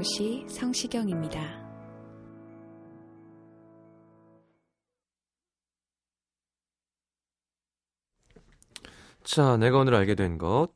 도시 0.00 0.46
성시경입니다. 0.48 1.38
자, 9.22 9.58
내가 9.58 9.76
오늘 9.80 9.94
알게 9.94 10.14
된 10.14 10.38
것. 10.38 10.68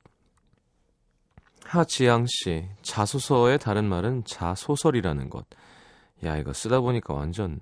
하지양 1.64 2.26
씨, 2.28 2.68
자소서의 2.82 3.58
다른 3.60 3.88
말은 3.88 4.24
자소설이라는 4.24 5.30
것. 5.30 5.46
야, 6.24 6.36
이거 6.36 6.52
쓰다 6.52 6.80
보니까 6.80 7.14
완전 7.14 7.60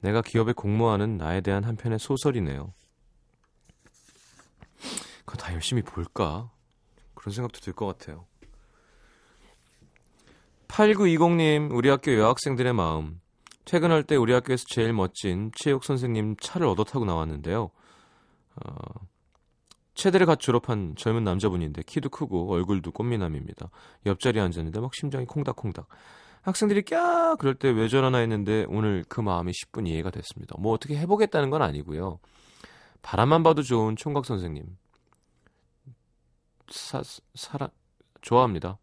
내가 0.00 0.22
기업에 0.22 0.54
공모하는 0.54 1.18
나에 1.18 1.42
대한 1.42 1.64
한편의 1.64 1.98
소설이네요. 1.98 2.72
그거 5.26 5.36
다 5.36 5.52
열심히 5.52 5.82
볼까? 5.82 6.50
그런 7.14 7.34
생각도 7.34 7.60
들 7.60 7.74
것 7.74 7.84
같아요. 7.84 8.24
8920님, 10.68 11.74
우리 11.74 11.88
학교 11.88 12.14
여학생들의 12.16 12.72
마음. 12.72 13.20
퇴근할 13.64 14.02
때 14.02 14.16
우리 14.16 14.32
학교에서 14.32 14.64
제일 14.68 14.92
멋진 14.92 15.50
체육 15.54 15.84
선생님 15.84 16.36
차를 16.40 16.66
얻어 16.66 16.84
타고 16.84 17.04
나왔는데요. 17.04 17.70
어, 18.56 18.70
체대를 19.94 20.26
갓 20.26 20.38
졸업한 20.38 20.94
젊은 20.96 21.24
남자분인데 21.24 21.82
키도 21.82 22.08
크고 22.08 22.52
얼굴도 22.52 22.92
꽃미남입니다. 22.92 23.68
옆자리에 24.06 24.40
앉았는데 24.40 24.80
막 24.80 24.94
심장이 24.94 25.26
콩닥콩닥. 25.26 25.88
학생들이 26.42 26.82
꺄 26.82 27.36
그럴 27.38 27.54
때 27.56 27.70
왜 27.70 27.88
저러나 27.88 28.18
했는데 28.18 28.64
오늘 28.68 29.04
그 29.08 29.20
마음이 29.20 29.52
10분 29.52 29.86
이해가 29.88 30.10
됐습니다. 30.10 30.54
뭐 30.58 30.72
어떻게 30.72 30.96
해보겠다는 30.96 31.50
건 31.50 31.62
아니고요. 31.62 32.20
바람만 33.02 33.42
봐도 33.42 33.62
좋은 33.62 33.96
총각 33.96 34.24
선생님. 34.24 34.64
사, 36.70 37.02
사람 37.34 37.68
좋아합니다. 38.22 38.78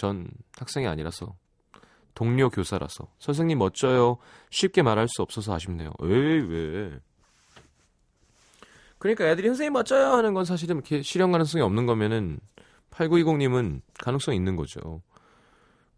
전 0.00 0.26
학생이 0.56 0.86
아니라서 0.86 1.36
동료 2.14 2.48
교사라서 2.48 3.12
선생님 3.18 3.58
멋져요. 3.58 4.16
쉽게 4.48 4.80
말할 4.80 5.08
수 5.08 5.20
없어서 5.20 5.52
아쉽네요. 5.54 5.92
에이 6.02 6.40
왜? 6.48 7.00
그러니까 8.96 9.26
애들이 9.28 9.48
선생님 9.48 9.74
멋져요 9.74 10.14
하는 10.14 10.32
건 10.32 10.46
사실은 10.46 10.76
이렇게 10.76 11.02
실현 11.02 11.32
가능성이 11.32 11.60
없는 11.62 11.84
거면은 11.84 12.40
8920님은 12.92 13.82
가능성이 13.98 14.38
있는 14.38 14.56
거죠. 14.56 15.02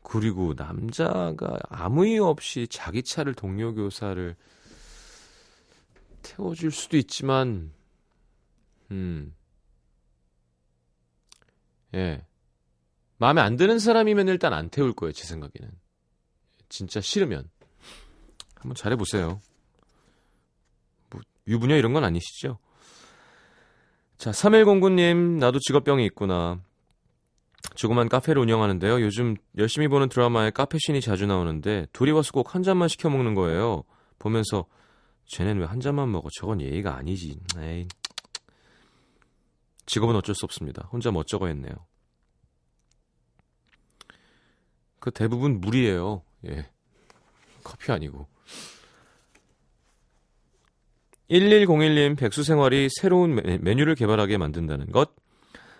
그리고 0.03 0.55
남자가 0.57 1.57
아무 1.69 2.05
이유 2.05 2.25
없이 2.25 2.67
자기 2.69 3.05
차를 3.05 3.35
동료 3.35 3.73
교사를 3.73 4.35
태워줄 6.23 6.73
수도 6.73 6.97
있지만, 6.97 7.73
음, 8.91 9.33
예. 11.95 12.25
마음에 13.23 13.41
안 13.41 13.55
드는 13.55 13.79
사람이면 13.79 14.27
일단 14.27 14.53
안 14.53 14.69
태울 14.69 14.93
거예요, 14.93 15.13
제 15.13 15.25
생각에는. 15.29 15.71
진짜 16.69 17.01
싫으면. 17.01 17.49
한번 18.57 18.75
잘해보세요. 18.75 19.41
뭐, 21.11 21.21
유부녀 21.47 21.77
이런 21.77 21.93
건 21.93 22.03
아니시죠? 22.03 22.59
자, 24.19 24.33
3109님, 24.33 25.39
나도 25.39 25.61
직업병이 25.61 26.05
있구나. 26.07 26.61
조그만 27.77 28.09
카페를 28.09 28.43
운영하는데요. 28.43 29.01
요즘 29.03 29.37
열심히 29.57 29.87
보는 29.87 30.09
드라마에 30.09 30.51
카페신이 30.51 31.01
자주 31.01 31.27
나오는데 31.27 31.87
둘이 31.93 32.11
와서 32.11 32.33
꼭 32.33 32.57
한 32.57 32.65
잔만 32.65 32.89
시켜 32.89 33.09
먹는 33.09 33.37
거예요. 33.37 33.85
보면서 34.19 34.67
쟤는 35.27 35.61
왜한 35.61 35.79
잔만 35.79 36.11
먹어? 36.11 36.29
저건 36.41 36.61
예의가 36.61 36.97
아니지. 36.97 37.39
에이. 37.57 37.87
직업은 39.87 40.17
어쩔 40.17 40.35
수 40.35 40.45
없습니다. 40.45 40.89
혼자 40.91 41.13
멋쩍어 41.13 41.47
했네요. 41.47 41.73
그 45.03 45.11
대부분 45.11 45.61
물이에요. 45.61 46.23
예. 46.47 46.71
커피 47.65 47.91
아니고. 47.91 48.29
1101님 51.29 52.17
백수 52.17 52.45
생활이 52.45 52.89
새로운 52.89 53.35
메, 53.35 53.59
메뉴를 53.59 53.97
개발하게 53.97 54.39
만든다는 54.39 54.93
것. 54.93 55.11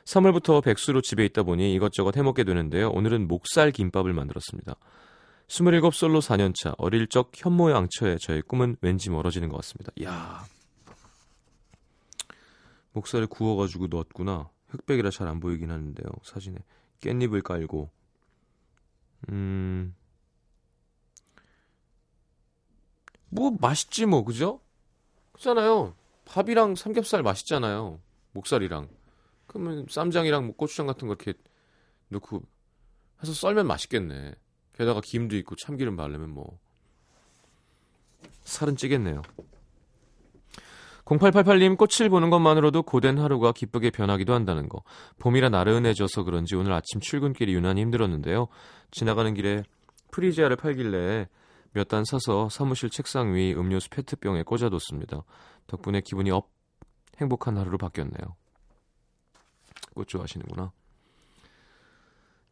3월부터 0.07 0.65
백수로 0.65 1.03
집에 1.03 1.25
있다 1.25 1.45
보니 1.45 1.73
이것저것 1.73 2.17
해먹게 2.17 2.43
되는데요. 2.43 2.91
오늘은 2.91 3.29
목살 3.29 3.71
김밥을 3.71 4.13
만들었습니다. 4.13 4.75
27 5.47 5.93
솔로 5.93 6.21
4년차 6.21 6.75
어릴 6.79 7.07
적 7.07 7.31
현모양처의 7.33 8.19
저의 8.19 8.43
꿈은 8.43 8.77
왠지 8.81 9.09
멀어지는 9.09 9.49
것 9.49 9.57
같습니다. 9.59 9.93
이야 10.01 10.45
목살을 12.91 13.29
구워가지고 13.29 13.87
넣었구나. 13.87 14.51
흑백이라 14.67 15.11
잘 15.11 15.29
안 15.29 15.39
보이긴 15.39 15.71
하는데요. 15.71 16.09
사진에 16.25 16.57
깻잎을 17.01 17.45
깔고 17.45 18.02
음... 19.29 19.95
뭐 23.29 23.57
맛있지 23.61 24.07
뭐 24.07 24.25
그죠? 24.25 24.61
그잖아요. 25.33 25.95
밥이랑 26.27 26.75
삼겹살 26.75 27.23
맛있잖아요. 27.23 28.01
목살이랑. 28.33 28.89
그러면 29.47 29.87
쌈장이랑 29.89 30.47
뭐 30.47 30.57
고추장 30.57 30.87
같은 30.87 31.09
거 31.09 31.15
이렇게 31.15 31.35
넣고 32.09 32.43
해서 33.23 33.33
썰면 33.33 33.67
맛있겠네. 33.67 34.35
게다가 34.75 35.01
김도 35.01 35.37
있고 35.37 35.57
참기름 35.57 35.97
바르면 35.97 36.31
뭐 36.31 36.59
살은 38.45 38.77
찌겠네요. 38.77 39.23
0888님 41.19 41.77
꽃을 41.77 42.09
보는 42.11 42.31
것만으로도 42.31 42.83
고된 42.83 43.19
하루가 43.19 43.53
기쁘게 43.53 43.91
변하기도 43.91 44.35
한다는 44.35 44.69
거. 44.69 44.83
봄이라 45.19 45.49
나른해져서 45.49 46.25
그런지 46.25 46.55
오늘 46.57 46.73
아침 46.73 47.01
출근길이 47.01 47.55
유난히 47.55 47.81
힘들었는데요. 47.83 48.49
지나가는 48.91 49.33
길에 49.35 49.63
프리지아를 50.11 50.57
팔길래 50.57 51.29
몇 51.73 51.89
단 51.89 52.05
사서 52.05 52.49
사무실 52.51 52.91
책상 52.91 53.35
위 53.35 53.55
음료수 53.55 53.89
페트병에 53.91 54.43
꽂아뒀습니다. 54.43 55.25
덕분에 55.67 56.01
기분이 56.03 56.31
up 56.31 56.51
행복한 57.21 57.57
하루로 57.57 57.79
바뀌었네요. 57.79 58.37
꽃 59.95 60.09
좋아하시는구나. 60.09 60.73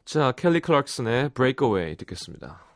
자, 0.04 0.32
켈리 0.32 0.60
클락슨의 0.60 1.30
Breakaway 1.30 1.96
듣겠습니다. 1.96 2.69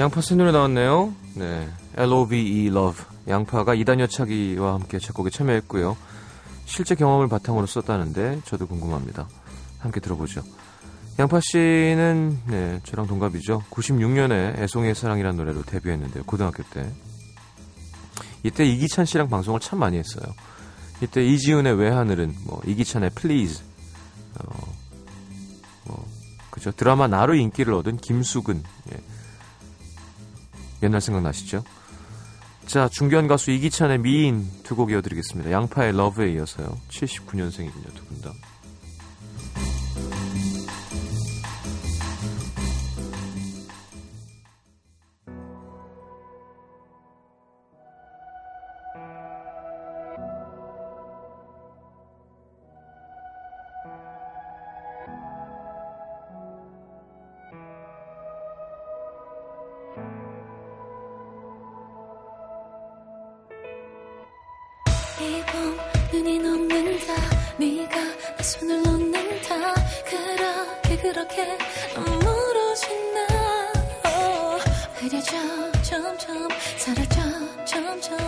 양파 0.00 0.22
새 0.22 0.34
노래 0.34 0.50
나왔네요. 0.50 1.14
네. 1.34 1.68
L.O.V.E. 1.96 2.68
Love. 2.68 3.04
양파가 3.28 3.74
이단 3.74 4.00
여차기와 4.00 4.72
함께 4.72 4.98
작곡에 4.98 5.28
참여했고요. 5.28 5.94
실제 6.64 6.94
경험을 6.94 7.28
바탕으로 7.28 7.66
썼다는데 7.66 8.40
저도 8.46 8.66
궁금합니다. 8.66 9.28
함께 9.78 10.00
들어보죠. 10.00 10.42
양파 11.18 11.38
씨는 11.42 12.38
네, 12.46 12.80
저랑 12.84 13.08
동갑이죠. 13.08 13.64
96년에 13.70 14.58
애송이의 14.60 14.94
사랑이라는 14.94 15.36
노래로 15.36 15.64
데뷔했는데요. 15.64 16.24
고등학교 16.24 16.62
때. 16.62 16.90
이때 18.42 18.64
이기찬 18.64 19.04
씨랑 19.04 19.28
방송을 19.28 19.60
참 19.60 19.80
많이 19.80 19.98
했어요. 19.98 20.24
이때 21.02 21.22
이지훈의 21.22 21.74
외하늘은 21.74 22.36
뭐 22.46 22.62
이기찬의 22.66 23.10
Please 23.16 23.62
어, 24.38 24.72
뭐 25.84 26.06
그죠 26.50 26.70
드라마 26.72 27.06
나로 27.06 27.34
인기를 27.34 27.74
얻은 27.74 27.98
김수근 27.98 28.62
예. 28.92 29.19
옛날 30.82 31.00
생각나시죠? 31.00 31.62
자, 32.66 32.88
중견 32.88 33.26
가수 33.26 33.50
이기찬의 33.50 33.98
미인 33.98 34.48
두 34.62 34.76
곡 34.76 34.92
이어드리겠습니다. 34.92 35.50
양파의 35.50 35.92
러브에 35.96 36.32
이어서요. 36.32 36.78
79년생이군요, 36.88 37.94
두 37.94 38.04
분 38.06 38.20
다. 38.22 38.32
이봄 65.20 65.76
눈이 66.12 66.38
녹는다. 66.38 67.14
네가 67.58 67.96
내 68.36 68.42
손을 68.42 68.82
놓는다. 68.82 69.74
그렇게 70.04 70.96
그렇게 70.96 71.58
멀어진다 71.94 73.20
oh, 74.06 74.62
흐려져 74.94 75.36
점점 75.82 76.48
사라져. 76.78 77.20
점점 77.64 78.18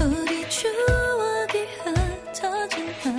우리 0.00 0.48
추억이 0.48 1.66
흩어진다. 1.82 3.10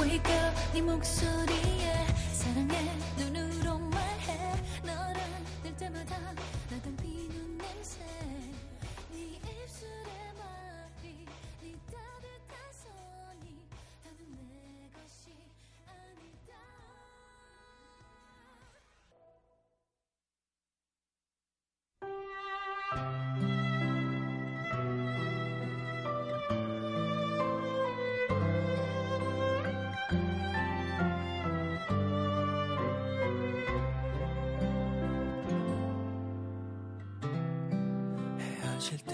Wake 0.00 0.32
up 0.32 0.54
네 0.72 0.80
목소리 0.82 1.67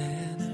헤 0.05 0.54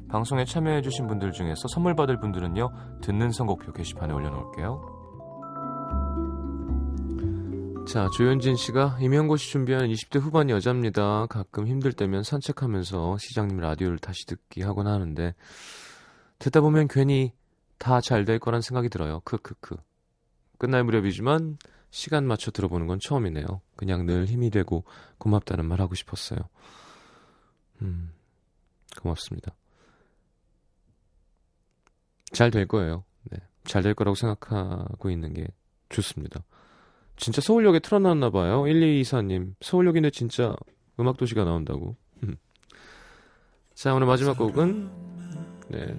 방송에 0.11 0.43
참여해주신 0.45 1.07
분들 1.07 1.31
중에서 1.31 1.67
선물 1.69 1.95
받을 1.95 2.19
분들은요, 2.19 2.99
듣는 3.01 3.31
선곡표 3.31 3.71
게시판에 3.71 4.13
올려놓을게요. 4.13 5.01
자, 7.87 8.07
조현진 8.15 8.55
씨가 8.55 8.97
임현고 9.01 9.37
씨 9.37 9.49
준비한 9.51 9.87
20대 9.87 10.19
후반 10.19 10.49
여자입니다. 10.49 11.25
가끔 11.27 11.67
힘들 11.67 11.93
때면 11.93 12.23
산책하면서 12.23 13.17
시장님 13.17 13.57
라디오를 13.57 13.97
다시 13.99 14.25
듣기 14.25 14.61
하곤 14.61 14.87
하는데, 14.87 15.33
듣다 16.39 16.61
보면 16.61 16.87
괜히 16.89 17.33
다 17.77 17.99
잘 18.01 18.25
될 18.25 18.37
거란 18.39 18.61
생각이 18.61 18.89
들어요. 18.89 19.21
크크크. 19.21 19.75
끝날 20.57 20.83
무렵이지만 20.83 21.57
시간 21.89 22.27
맞춰 22.27 22.51
들어보는 22.51 22.85
건 22.87 22.99
처음이네요. 23.01 23.45
그냥 23.75 24.05
늘 24.05 24.25
힘이 24.25 24.49
되고 24.51 24.83
고맙다는 25.17 25.65
말 25.65 25.81
하고 25.81 25.95
싶었어요. 25.95 26.39
음, 27.81 28.11
고맙습니다. 29.01 29.53
잘 32.33 32.51
될 32.51 32.67
거예요. 32.67 33.03
네. 33.29 33.37
잘 33.63 33.83
될 33.83 33.93
거라고 33.93 34.15
생각하고 34.15 35.09
있는 35.09 35.33
게 35.33 35.47
좋습니다. 35.89 36.43
진짜 37.17 37.41
서울역에 37.41 37.79
틀어놨나 37.79 38.29
봐요. 38.31 38.63
1224님. 38.63 39.53
서울역인데 39.61 40.09
진짜 40.11 40.55
음악 40.99 41.17
도시가 41.17 41.43
나온다고. 41.43 41.95
자, 43.73 43.93
오늘 43.95 44.05
마지막 44.05 44.37
곡은, 44.37 44.91
네. 45.69 45.95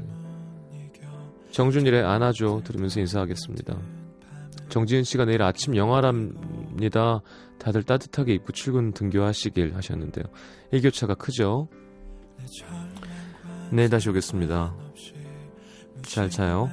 정준일의 1.51 2.05
안아줘 2.05 2.63
들으면서 2.65 3.01
인사하겠습니다. 3.01 3.77
정지은 4.69 5.03
씨가 5.05 5.25
내일 5.25 5.43
아침 5.43 5.77
영화랍니다. 5.77 7.23
다들 7.59 7.83
따뜻하게 7.83 8.35
입고 8.35 8.53
출근 8.53 8.93
등교하시길 8.93 9.75
하셨는데요. 9.75 10.25
일교차가 10.71 11.15
크죠? 11.15 11.69
내일 13.71 13.91
다시 13.91 14.09
오겠습니다. 14.11 14.75
잘 16.03 16.29
자요. 16.31 16.71